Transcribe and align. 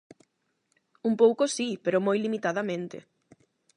Un 1.07 1.13
pouco 1.21 1.43
si, 1.55 1.69
pero 1.83 2.03
moi 2.05 2.17
limitadamente. 2.25 2.97